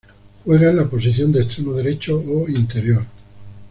[0.45, 3.05] Juega en la posición de extremo derecho o interior.